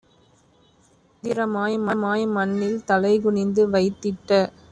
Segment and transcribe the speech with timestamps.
[1.23, 4.31] தந்திரமாய் மண்ணில் தலைகுனிந்து வைத்திட்ட